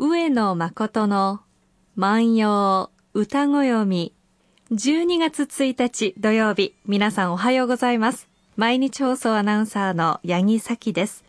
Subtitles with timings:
[0.00, 1.40] 上野誠の
[1.96, 4.14] 万葉歌ご読み。
[4.70, 8.28] 12月1日土曜日皆さんおはようございます。
[8.54, 11.24] 毎日放送アナウンサーの八木咲です。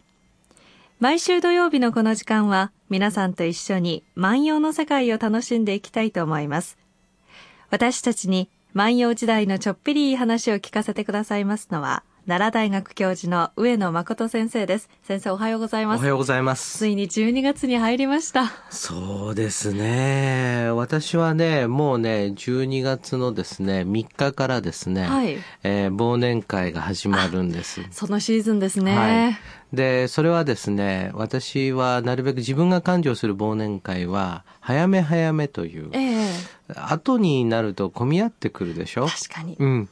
[0.99, 6.77] 毎週土曜日のこの時間は皆さんと一緒に万葉の世界を楽しんでいきたいと思います。
[7.71, 14.87] 私たちに万葉時代のちょっぴりいい話を聞かせてくださいますのは奈良大学教授の上野誠先生です。
[15.01, 16.01] 先生おはようございます。
[16.01, 16.77] おはようございます。
[16.77, 18.51] ついに12月に入りました。
[18.69, 20.69] そうですね。
[20.69, 25.37] 私はねもうね12月のですね3日からですね、はい。
[25.63, 27.81] えー、忘年会が始まるんです。
[27.89, 29.37] そのシーズンですね、はい。
[29.75, 39.07] で、それはですね、私はなるべく自分が感情する忘年会は、早め早めという、えー、後になると混み合ってくるでしょ？
[39.07, 39.55] 確かに。
[39.59, 39.89] うん。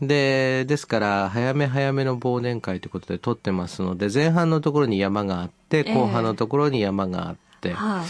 [0.00, 8.02] で、ですから、早め早めの忘年会ということで撮ってますので、前半のところに山があって、後半のところに山があって、えー、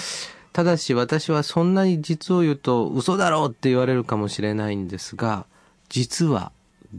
[0.52, 5.46] ただし私はそんなに実を言うと嘘だろうって言われるかもしれないんですが、
[5.88, 6.50] 実は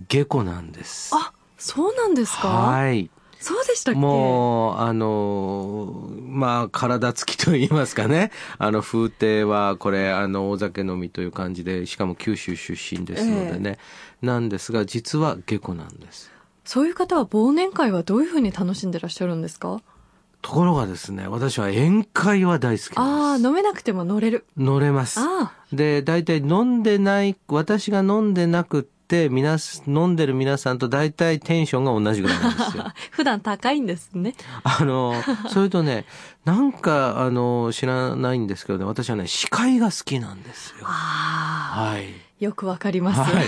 [0.07, 1.11] 下戸なんです。
[1.13, 2.47] あ、そうなんですか？
[2.47, 3.09] はい。
[3.47, 3.99] そうでしたっけ？
[3.99, 8.31] もう、あの、まあ、体つきと言いますかね。
[8.59, 13.79] あの、風亭は、これ、あの、大酒飲みという感じで、しかも九州出身ですのでね。
[14.21, 16.31] えー、なんですが、実は下戸なんです。
[16.65, 19.81] そういう方は忘年会はどういうふうに楽しんでらっしゃるんですか？
[20.41, 22.99] ところがですね、私は宴会は大好きです。
[22.99, 24.45] ああ、飲めなくても乗れる。
[24.57, 25.19] 乗れます。
[25.73, 32.83] で、大体飲んでない、私が飲んでなくって皆飲んでる皆さんと大体テンションが同じぐらいなんですよ。
[33.11, 34.35] 普段高いんですね。
[34.63, 35.15] あの、
[35.49, 36.05] それとね、
[36.45, 40.85] なんか、あの、知らないんですけどね、私はね、司会が好きなんですよ。
[40.85, 42.26] はい。
[42.39, 43.21] よくわかります。
[43.21, 43.45] はい。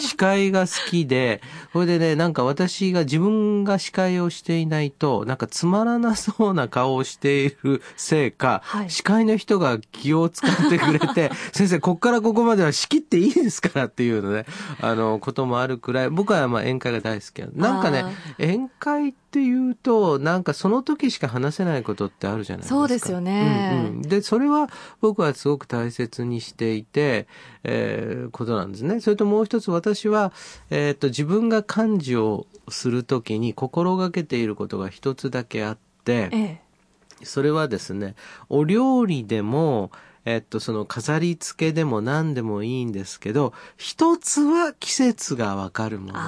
[0.00, 1.40] 司会が好きで、
[1.72, 14.46] それでね、なんか私が自分が司会をしていないと、なんかつまらなそうな顔をしているせいか、はい、司会の人が気を使ってくれて、 先生、こっからここまでは仕切っていいですからっていうのね、
[14.80, 18.04] あの、こともあるくらい、僕はまあ宴会が大好きなんかね、
[18.38, 22.74] 宴会っていうと、なんかその時しか話せないことってあるじゃないですか。
[22.80, 23.86] そうですよね。
[23.86, 24.68] うんうん、で、それは
[25.00, 27.26] 僕はすごく大切にしていて、
[27.64, 29.00] えー、ことなんですね。
[29.00, 30.32] それともう一つ私は、
[30.70, 36.60] えー、っと、自分が幹事をするときに心がけていることが一つだけあって、え
[37.20, 38.16] え、それはですね、
[38.48, 39.90] お料理でも、
[40.24, 46.22] えっと、その飾り付けでも何でもいいんですけど、一つは季節がわかるものっ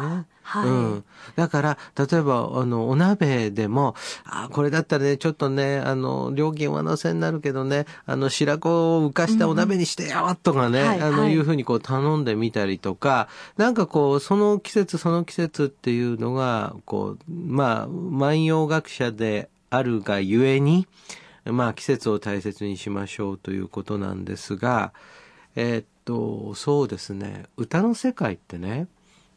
[0.00, 0.26] ていうね。
[0.42, 1.04] はい、うん。
[1.36, 3.94] だから、例えば、あの、お鍋でも、
[4.24, 13.28] あ、これだったらね、ちょっとね、あの、料金はのせになるけどね、あの、白子を浮かしたお鍋にしてよ、とかね、あの、いうふうにこう頼んでみたりとか、
[13.58, 20.88] なんかこう、その季節その季節っていうのが、こう、まあ、万葉学者であるがゆえに、
[21.44, 24.92] まあ季節を大切にしましょうということなんですが、
[25.56, 28.88] えー、っと、そうですね、歌の世界ってね、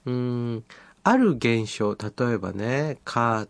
[0.06, 0.64] うん、
[1.04, 3.48] ある現象、例えばね、花、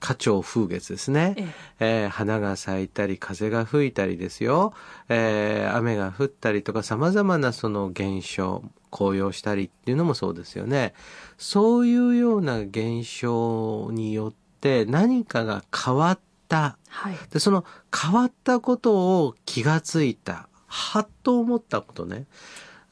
[0.00, 1.42] 花鳥風月ですね、え
[1.80, 2.04] え。
[2.04, 4.72] えー、花が咲いたり風が吹いたりですよ、
[5.08, 10.94] えー、雨が降ったりとか様々なその現象紅葉したりっていうのもそうですよね。
[11.36, 16.18] そういうような現象によって何かが変わっ、
[16.88, 17.64] はい、でその
[17.94, 20.48] 変わったことを気がついた。
[20.66, 22.26] はっと思ったことね。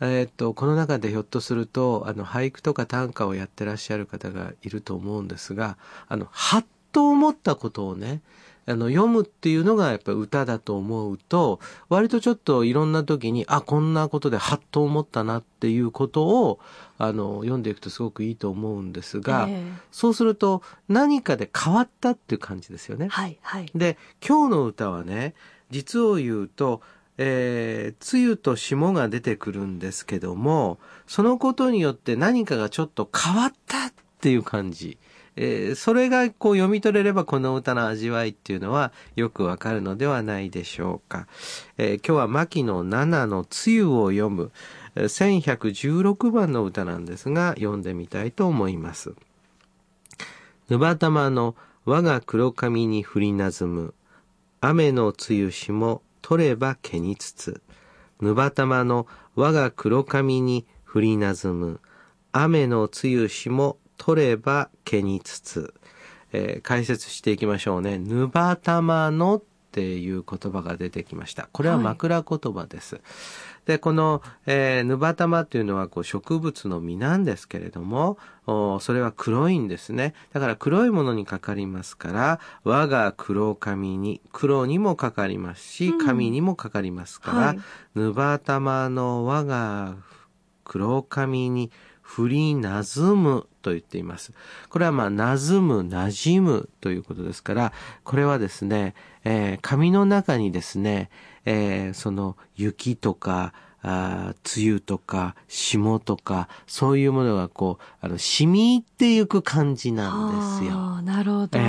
[0.00, 5.78] えー、っとこの中でひょっとするとあの俳句とか短歌をやってらっしゃる方がいると思うんですが
[6.09, 8.21] あのはっと思ったことをね
[8.69, 16.59] あの、読むっていうのがやっぱり歌だと思うと、割とちょっといろんな時に、あ、こんなことでハッと思ったなっていうことを、
[16.99, 23.06] あの、読んでいくとすごくいいと思うんですが、えー、そうすると何かで変わったっていう感じですよね。
[23.09, 23.71] はい、はい。
[23.75, 25.34] で、今日の歌はね、
[25.71, 26.83] 実を言うと、
[27.19, 34.98] えー、梅雨と霜が出てくるんですけども、そのことによって何かがちょっと変わったっていう感じ。
[35.36, 41.27] えー、それがこう読み取れればこの歌の味わいっていうのはよくわかるのではないでしょうか。
[41.78, 44.50] えー、今日は牧野七の梅雨を読む
[44.97, 49.15] 1116番の歌なんですが読んでみたいと思います。
[50.68, 51.54] ぬばたまの
[51.84, 53.94] 我が黒髪に降りなずむ
[54.60, 57.62] 雨の梅雨霜取れば毛につつ
[58.21, 59.06] ぬばたまの
[59.36, 61.80] 我が黒髪に降りなずむ
[62.32, 65.75] 雨の梅雨霜取れば毛につつ、
[66.33, 67.98] えー、解説していきましょうね。
[67.98, 69.43] ぬばたまのっ
[69.77, 71.51] っていう言葉が出てきました。
[71.53, 73.03] これは枕言葉です。
[73.66, 78.16] で、この、えーヌバタマっていうのはこう植物の実なんですけれども、
[78.47, 80.15] おそれは黒いんですね。
[80.33, 87.59] だから黒いものにかかりますから、我が黒髪に、黒にもかかりますし、うん髪にもかかりますから、はい
[87.95, 89.97] ヌバタマの我が
[90.65, 91.71] 黒髪に
[92.08, 94.32] 振りなずむと言っています。
[94.70, 97.72] これはまあ、なずむ、なじむということですから、
[98.04, 98.94] これはですね、
[99.24, 101.10] えー髪の中にですね、
[101.44, 110.14] えーその雪とか、あー梅雨とか、霜とか、そういうものがこう、あの、染み入っていく感じな
[110.58, 110.78] んですよ。
[110.78, 111.58] はあなるほど。
[111.58, 111.60] え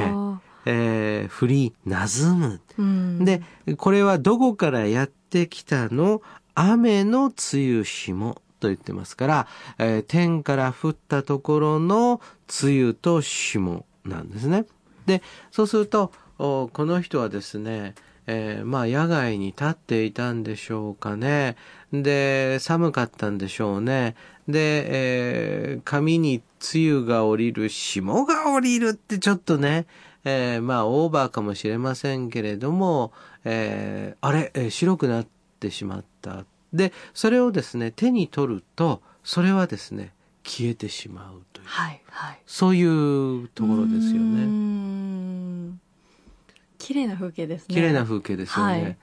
[0.65, 2.61] えー降りなずむ。
[2.77, 3.41] うん、で、
[3.75, 6.21] これはどこからやってきたの？
[6.53, 12.21] 雨の梅雨霜と言ってますから、えー天から降ったところの
[12.63, 14.65] 梅雨と霜なんですね。
[15.06, 15.21] で、
[15.51, 17.95] そうすると、この人はですね、
[18.27, 21.56] えーまあ野外に立っていたんでしょうかね。
[21.94, 24.15] で、寒かったんでしょうね。
[24.48, 24.86] で、
[25.71, 26.42] えー髪に
[26.74, 29.86] 梅雨が降りる、霜が降りるってちょっとね、
[30.25, 33.13] えーまあオーバーかもしれませんけれども、
[33.45, 35.27] えーあれ、えー白くなっ
[35.59, 36.44] てしまった。
[36.73, 42.39] で、それをですね、手に取ると、それはですね、消えてしまうという、はいはい。
[42.45, 44.45] そういうところですよね。
[44.45, 45.79] ん
[46.77, 47.75] 綺麗な風景ですね。
[47.75, 48.81] 綺麗な風景ですよね。
[48.81, 48.97] はい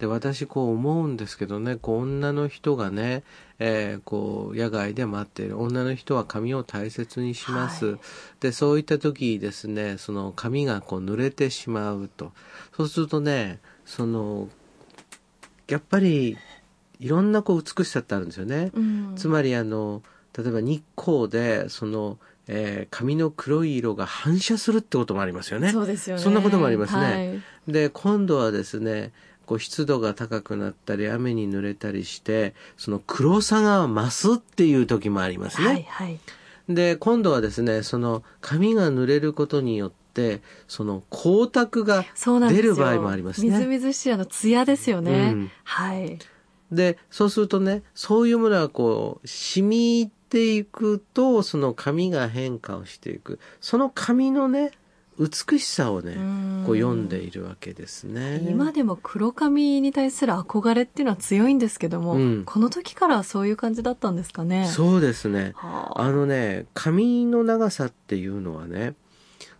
[0.00, 3.22] で、私こう思うんですけどね、こう女の人がね、
[3.58, 5.60] えーこう野外で待っている。
[5.60, 7.86] 女の人は髪を大切にします。
[7.86, 8.00] はい
[8.40, 12.32] で、そういった時ですね、その髪がこう濡れてしまうと。
[12.74, 14.48] そうするとね、その、
[15.68, 16.38] やっぱり、
[17.00, 18.70] いろんなこう美しさってあるんですよね。
[18.74, 20.02] うんつまりあの、
[20.36, 25.70] 例えば日光で、その、えー髪の黒い色が反射するってこともありますよね。
[25.72, 26.22] そうですよね。
[26.22, 29.12] そんなこともありますねはいで今度はですね
[29.46, 35.66] こう湿度が高くなったり雨に濡れたりしてその黒さが増すっていう時もありますね。
[35.66, 36.18] はいはい。
[36.68, 42.04] で今度はですねその髪が濡れることによってその光沢が。
[42.50, 45.32] 出る場合もありますねみずみずしいあの艶ですよね。
[45.34, 46.18] うんはい。
[46.72, 54.70] でそうするとねそういうものがこう染み入っていくとその髪が変化をしていくその髪のね
[55.18, 58.46] 美しさをねうんこう読んでいるわけですね。
[58.48, 64.66] 今でも黒髪に対する憧れっていうのは強いんですけども、うんこの時からそういう感じだったんですかね？
[64.68, 65.52] そうですね。
[65.56, 68.94] はああのね、髪の長さっていうのはね、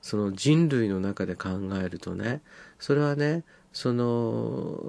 [0.00, 1.50] その人類の中で考
[1.84, 2.40] えるとね、
[2.78, 4.80] それはね、その、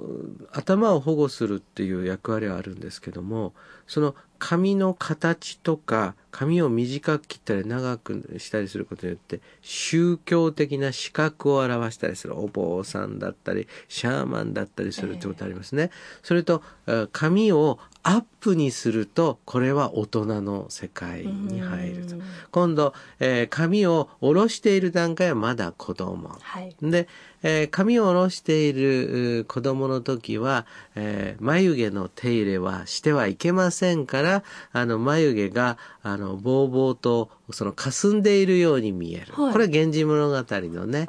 [0.50, 3.54] 頭を保護するっていう役割はあるんですけども、
[3.86, 12.36] その髪の形とか、髪を短く切ったり長くしたりすることによって、宗教的な資格を表したりする。
[12.36, 15.90] お坊さんだったり、シャーマンだったりするってことありますね。
[16.22, 22.22] それと、えー髪をアップにすると、これは大人の世界に入るとうん。
[22.50, 26.30] 今度、えー髪を下ろしている段階はまだ子供。
[26.40, 26.74] はい。
[26.82, 27.06] で、
[27.44, 34.42] えー髪を下ろしているう子供の時は、えー眉毛の手入れはしてはいけませんから、
[34.72, 39.32] あの、眉毛が、あの、ぼうぼうと、その、霞んでいるように見える。
[39.34, 41.06] はいこれは源氏物語のね、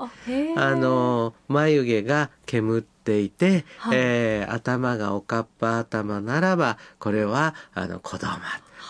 [0.57, 8.27] あ、の、眉毛が煙っていて、はいえー頭がおかっぱ頭ならば、これは、あの、子供。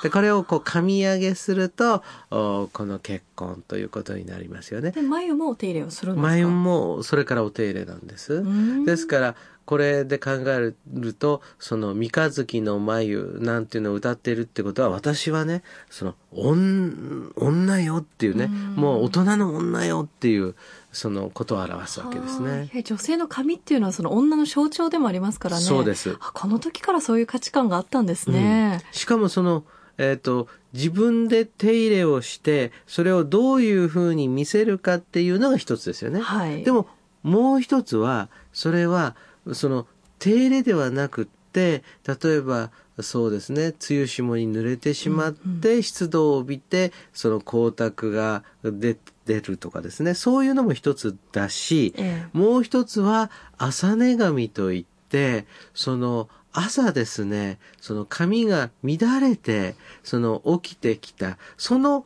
[0.01, 4.91] で、これをこう、噛み上げすると、おこの結婚ということになりますよね。
[4.91, 6.27] で、眉もお手入れをするんですか？
[6.29, 8.33] 眉も、それからお手入れなんです。
[8.33, 9.35] うんですから、
[9.65, 20.55] これで考えると、その三日月の眉なんていうのを歌っているってことは、私はね、その、女、女よっていうね、うんもう大人の女よっていう、
[20.91, 22.69] そのことを表すわけですね。
[22.71, 25.63] はい女性の髪っていうのはその女の象徴でもありますからね。
[25.63, 28.81] そうですあこの時からそういう価値観があったんですね。
[28.83, 29.63] うんしかもその、
[29.97, 36.19] えっ、と、自分で手入れをして、それをどういうふうに見せるかっていうのが一つですよね。
[36.19, 36.63] はい。
[36.63, 36.87] でも、
[37.21, 39.15] もう一つは、それは、
[39.51, 39.87] その、
[40.19, 42.71] 手入れではなくって、例えば、
[43.01, 52.37] そうですね、梅雨霜に濡れてしまって、湿度を帯びて、その光沢が出出るとかですね、そういうのも一つだし、ええ。
[52.37, 62.05] もう一つは朝寝髪といって、その朝ですね、その髪が乱れて、その起きてきた、その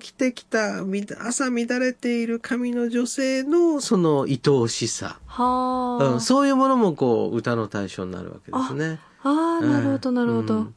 [0.00, 9.00] 起きてきた、み朝乱れている髪の女性のその愛おしさ、はあ、うん、そういうものもこう歌の対象になるわけですね。
[9.24, 10.54] ああ、なるほど、なるほど。
[10.54, 10.74] うん。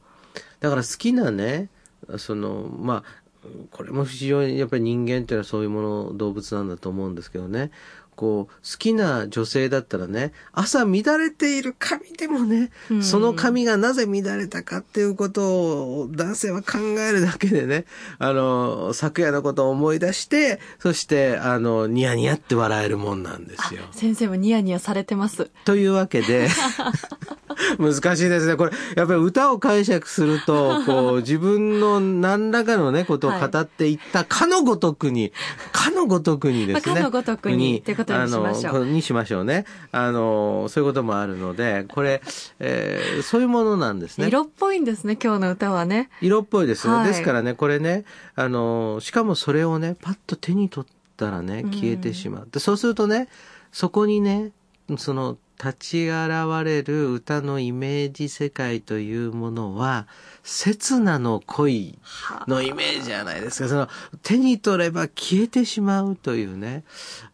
[0.59, 1.69] だから好きなね、
[2.17, 3.21] その、まあ、
[3.69, 7.69] これも非常にやっぱり人間っていうのはそういうもの、動物なんだと思うんですけどね、
[8.15, 17.85] こう、好きな女性だったらね、朝乱れている髪でもね、うんその髪がなぜ乱れたかっていうことを男性は考えるだけでね、
[18.19, 23.81] あの、昨夜のことを思い出して、そして、あの、ニヤニヤって笑えるもんなんですよ。
[23.91, 25.49] 先生もニヤニヤされてます。
[25.65, 26.47] というわけで、
[27.79, 28.55] 難しいですね。
[28.55, 35.31] これ、やっぱり歌を解釈すると、こう、自分の何らかのね、ことを語っていったかのごとくに、
[35.71, 36.93] かのごとくにですね。
[36.93, 39.65] まあかのごとくにことにしましょうあのこにしましょうね。
[39.91, 42.21] あの、そういうこともあるので、これ、
[42.59, 44.27] えーそういうものなんですね。
[44.27, 46.09] 色っぽいんですね、今日の歌はね。
[46.21, 46.93] 色っぽいですね。
[46.93, 48.05] はいですからね、これね、
[48.35, 52.47] あの、しかもそれをね、パッと手に取ったらね、消えてしまう。
[52.51, 53.27] でそうするとね、
[53.71, 54.51] そこにね、
[54.97, 56.29] その、立ち現
[56.65, 60.07] れる歌のイメージ世界というものは、
[60.43, 61.99] 刹那の恋
[62.47, 63.69] のイメージじゃないですか。
[63.69, 63.87] その、
[64.23, 66.83] 手に取れば消えてしまうというね。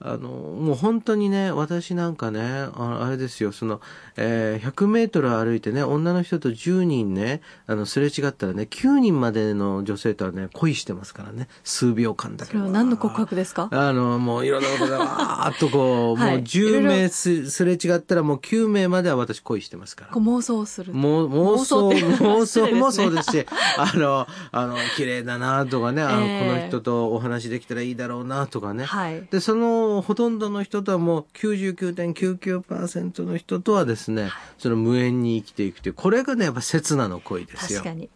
[0.01, 2.41] あの、もう本当にね、私なんかね、
[2.73, 3.79] ああれですよ、その、
[4.17, 11.47] えー100メートル歩いてね、女の人と10人ね、あの、すれ違ったらね、9人までの女性とはね、恋してますからね。
[11.63, 13.69] 数秒間だけそれは何の告白ですか？
[13.71, 20.11] あの、もういろんなことがわーっとこう、 はいもう10名すすれ違ったらもう9名までは私恋してますから。
[20.11, 20.93] 妄想する。
[20.93, 21.27] 妄
[21.63, 21.89] 想、妄想
[22.25, 23.45] 妄想もそうですし、
[23.77, 28.85] あの、あの、綺麗だなとかね、あの、ええこの人とお話できたらいいだろうなとかね。
[28.85, 29.27] はい。
[29.31, 37.79] で、そのほとんどの人とはもう99.99%の人とはですね、その無縁に生きていくという、これがね、やっぱ刹那の恋ですよ。
[37.79, 38.09] 確かに。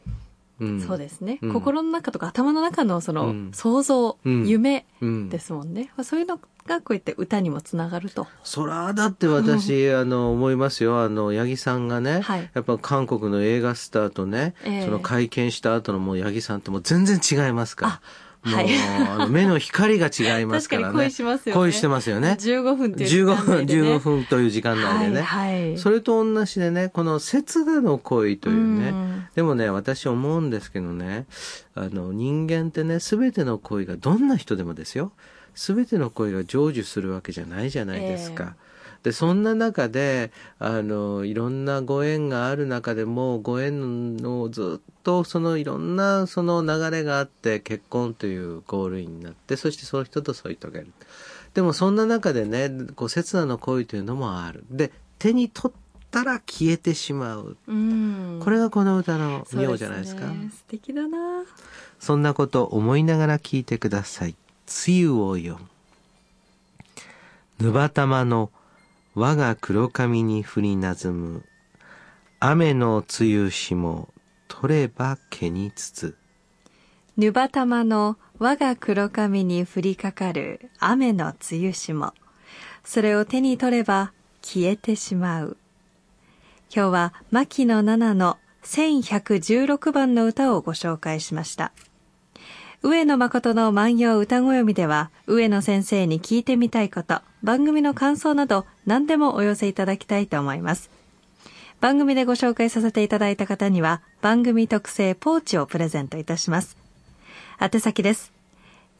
[0.62, 5.92] うんそうですね、うん心の中とか頭の中のその、うん想像、うん夢うんですもんね。
[5.98, 8.28] まあそういうのがこうやって歌にもつながると。
[8.44, 11.02] そら、だって私、あの、思いますよ。
[11.02, 17.92] あの、八木さんがね、はいやっぱ韓国の映画スターとね、ええその会見した後のもう八木さんってもう全然違いますから。
[17.94, 18.02] あ
[18.44, 20.94] もう、はいあの 目の光が違いますからね。
[20.94, 22.38] 恋しますよね恋してますよね。
[22.40, 25.22] 15分っていう時間15分、内でね15分という時間内でね。
[25.22, 25.78] はい、はい。
[25.78, 31.26] それと同じでね、この刹那の恋というね、うんでもね、私思うんですけどね、
[31.74, 35.14] あの、人間ってね、すべての恋が、どんな人でもですよ、
[35.56, 38.56] すべての恋が成就するわけじゃないじゃないですか。
[39.04, 50.92] で、そんな中で、あの、いろんなご縁がある中でも、ご縁のずっとそのいろんなその流れがあって、結婚というゴールインになって、そしてその人と添い遂げる。
[51.56, 54.64] でもそんな中でね、こう、刹那の恋というのもある。
[54.70, 55.82] で、手に取っ
[56.12, 57.58] たら消えてしまう。
[57.68, 58.40] うん。
[58.44, 60.28] これがこの歌の妙じゃないですか。
[60.28, 61.44] ね素敵だな。
[62.00, 64.36] そんなこと思いながら聞いてください。
[64.88, 65.60] 梅雨をよ。
[67.60, 68.52] ぬばたまの
[69.14, 71.44] 我が黒髪に降りなずむ。
[72.40, 74.08] 雨の梅雨霜、
[74.48, 76.18] 取れば毛につつ。
[77.18, 82.14] ぬばたまの我が黒髪に降りかかる雨の梅雨霜。
[82.84, 85.58] それを手に取れば消えてしまう。
[86.74, 91.74] 今日は牧野七菜の1116番の歌をご紹介しました。
[92.84, 100.90] 上野誠の万葉歌ご読みでは、上野先生に聞いてみたいこと、番組の感想など何でもお寄せいただきたいと思います。
[101.80, 106.76] 番組でご紹介させていただいた方には、番組特製ポーチをプレゼントいたします。
[107.62, 108.32] 宛先です。